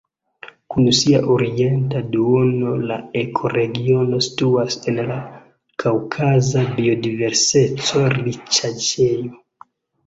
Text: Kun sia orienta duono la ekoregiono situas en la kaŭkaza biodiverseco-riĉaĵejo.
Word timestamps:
Kun 0.75 0.85
sia 0.99 1.19
orienta 1.33 2.01
duono 2.15 2.71
la 2.93 2.97
ekoregiono 3.21 4.23
situas 4.29 4.79
en 4.93 4.99
la 5.13 5.19
kaŭkaza 5.85 6.67
biodiverseco-riĉaĵejo. 6.81 9.35